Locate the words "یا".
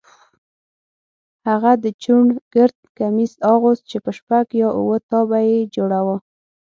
4.61-4.69